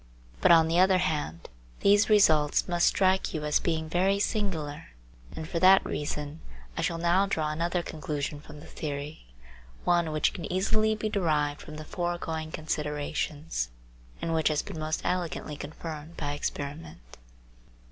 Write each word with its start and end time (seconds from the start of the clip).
But, 0.41 0.51
on 0.51 0.67
the 0.67 0.79
other 0.79 0.97
hand, 0.97 1.47
these 1.81 2.09
results 2.09 2.67
must 2.67 2.87
strike 2.87 3.35
you 3.35 3.45
as 3.45 3.59
being 3.59 3.87
very 3.87 4.17
singular, 4.17 4.89
and 5.35 5.47
for 5.47 5.59
that 5.59 5.85
reason 5.85 6.39
I 6.75 6.81
shall 6.81 6.97
now 6.97 7.27
draw 7.27 7.51
another 7.51 7.83
conclusion 7.83 8.41
from 8.41 8.61
the 8.61 8.65
theory, 8.65 9.27
one 9.85 10.11
which 10.11 10.33
can 10.33 10.51
easily 10.51 10.95
be 10.95 11.07
derived 11.09 11.61
from 11.61 11.75
the 11.75 11.85
foregoing 11.85 12.51
considerations, 12.51 13.69
and 14.23 14.33
which 14.33 14.47
has 14.47 14.63
been 14.63 14.79
most 14.79 15.01
elegantly 15.03 15.55
confirmed 15.55 16.17
by 16.17 16.33
experiment. 16.33 17.17